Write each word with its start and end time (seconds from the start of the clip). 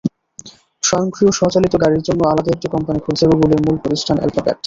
স্বয়ংক্রিয় 0.83 1.31
স্বচালিত 1.39 1.73
গাড়ির 1.83 2.05
জন্য 2.07 2.21
আলাদা 2.25 2.49
একটি 2.51 2.67
কোম্পানি 2.73 2.99
খুলছে 3.05 3.25
গুগলের 3.31 3.59
মূল 3.65 3.75
প্রতিষ্ঠান 3.81 4.17
অ্যালফাবেট। 4.19 4.57